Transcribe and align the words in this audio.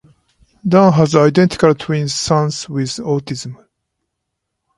Dan 0.67 0.93
has 0.93 1.13
identical 1.13 1.75
twins 1.75 2.15
sons 2.15 2.67
with 2.67 2.89
autism. 2.95 3.63